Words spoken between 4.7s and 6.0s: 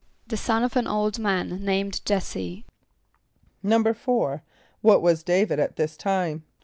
What was D[=a]´vid at this